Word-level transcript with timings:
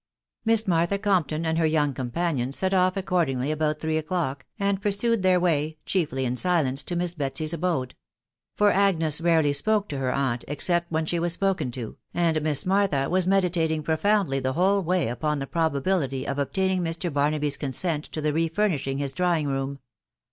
Miss 0.45 0.67
Martha 0.67 0.97
Compton 0.97 1.45
and 1.45 1.59
her 1.59 1.65
young 1.67 1.93
companion 1.93 2.51
set 2.51 2.73
off 2.73 2.97
accordingly 2.97 3.51
about 3.51 3.79
three 3.79 3.97
o'clock, 3.97 4.47
and 4.57 4.81
pursued 4.81 5.21
their 5.21 5.39
way, 5.39 5.77
chiefly 5.85 6.25
in 6.25 6.35
silence, 6.35 6.81
to 6.81 6.95
Miss 6.95 7.13
Betsy's 7.13 7.53
abode; 7.53 7.93
for 8.55 8.71
Agnes 8.71 9.21
rarely 9.21 9.53
spoke 9.53 9.87
to 9.89 9.99
her 9.99 10.11
aunt, 10.11 10.43
except 10.47 10.91
when 10.91 11.05
she 11.05 11.19
was 11.19 11.33
spoken 11.33 11.69
to, 11.73 11.97
and 12.15 12.41
Miss 12.41 12.65
Martha 12.65 13.09
was 13.11 13.27
meditating 13.27 13.83
profoundly 13.83 14.39
the 14.39 14.53
whole 14.53 14.81
way 14.81 15.07
upon 15.07 15.37
the 15.37 15.45
probability 15.45 16.27
of 16.27 16.39
obtaining 16.39 16.81
Mr. 16.83 17.13
Barnaby's 17.13 17.55
consent 17.55 18.05
to 18.05 18.21
the 18.21 18.33
re 18.33 18.47
furnishing 18.47 18.97
his 18.97 19.11
drawing 19.11 19.47
room. 19.47 19.77